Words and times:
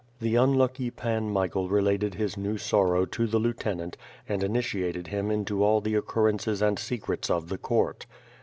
The 0.19 0.35
unlucky 0.35 0.89
Pan 0.89 1.29
Michael 1.29 1.69
related 1.69 2.15
his 2.15 2.35
new 2.35 2.57
sorrow 2.57 3.05
to 3.05 3.27
the 3.27 3.37
lieutenant 3.37 3.97
and 4.27 4.41
initiated 4.43 5.05
him 5.05 5.29
into 5.29 5.63
all 5.63 5.79
the 5.79 5.93
occurrences 5.93 6.59
and 6.59 6.79
secrets 6.79 7.29
of 7.29 7.49
the 7.49 7.59
court. 7.59 8.07